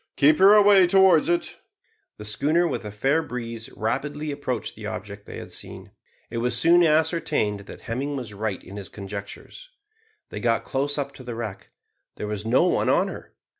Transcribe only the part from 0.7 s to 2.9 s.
towards it." The schooner, with